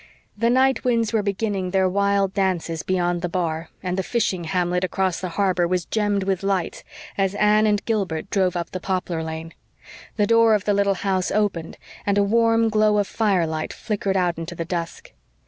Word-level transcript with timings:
The 0.35 0.49
night 0.49 0.83
winds 0.83 1.13
were 1.13 1.21
beginning 1.21 1.69
their 1.69 1.87
wild 1.87 2.33
dances 2.33 2.81
beyond 2.81 3.21
the 3.21 3.29
bar 3.29 3.69
and 3.83 3.99
the 3.99 4.01
fishing 4.01 4.45
hamlet 4.45 4.83
across 4.83 5.19
the 5.21 5.29
harbor 5.37 5.67
was 5.67 5.85
gemmed 5.85 6.23
with 6.23 6.41
lights 6.41 6.83
as 7.19 7.35
Anne 7.35 7.67
and 7.67 7.85
Gilbert 7.85 8.27
drove 8.31 8.55
up 8.55 8.71
the 8.71 8.79
poplar 8.79 9.21
lane. 9.23 9.53
The 10.15 10.25
door 10.25 10.55
of 10.55 10.65
the 10.65 10.73
little 10.73 10.95
house 10.95 11.29
opened, 11.29 11.77
and 12.03 12.17
a 12.17 12.23
warm 12.23 12.67
glow 12.69 12.97
of 12.97 13.05
firelight 13.05 13.71
flickered 13.73 14.17
out 14.17 14.39
into 14.39 14.55
the 14.55 14.65
dusk. 14.65 15.11